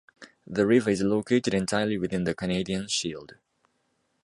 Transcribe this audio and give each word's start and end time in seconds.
The 0.47 0.65
river 0.65 0.89
is 0.89 1.03
located 1.03 1.53
entirely 1.53 1.99
within 1.99 2.23
the 2.23 2.33
Canadian 2.33 2.87
Shield. 2.87 3.35